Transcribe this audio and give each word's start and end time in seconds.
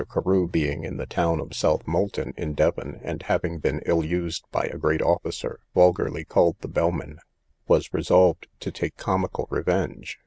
Carew 0.11 0.47
being 0.47 0.83
in 0.83 0.97
the 0.97 1.05
town 1.05 1.39
of 1.39 1.49
Southmolton, 1.49 2.33
in 2.35 2.55
Devon, 2.55 2.99
and 3.03 3.21
having 3.21 3.59
been 3.59 3.83
ill 3.85 4.03
used 4.03 4.45
by 4.49 4.63
a 4.63 4.79
great 4.79 4.99
officer, 4.99 5.59
vulgarly 5.75 6.25
called 6.25 6.55
the 6.61 6.67
bellman, 6.67 7.19
was 7.67 7.93
resolved 7.93 8.47
to 8.61 8.71
take 8.71 8.97
comical 8.97 9.45
revenge. 9.51 10.19